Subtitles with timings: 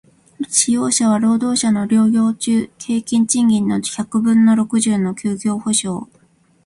[0.49, 6.07] 使用者は、労働者の療養中平均賃金の百分の六十の休業補償